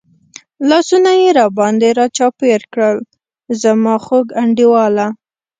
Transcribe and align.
لاسونه 0.69 1.11
یې 1.21 1.29
را 1.37 1.45
باندې 1.57 1.89
را 1.97 2.05
چاپېر 2.17 2.61
کړل، 2.73 2.97
زما 3.61 3.95
خوږ 4.05 4.27
انډیواله. 4.41 5.07